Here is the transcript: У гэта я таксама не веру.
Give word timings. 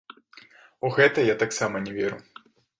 У 0.89 0.91
гэта 0.97 1.27
я 1.29 1.35
таксама 1.45 1.85
не 1.87 1.97
веру. 2.01 2.19